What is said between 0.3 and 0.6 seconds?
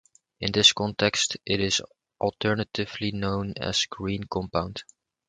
In